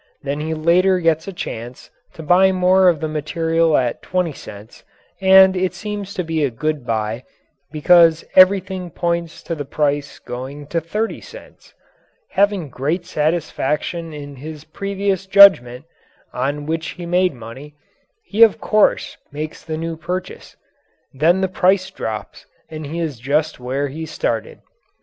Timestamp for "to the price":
9.43-10.17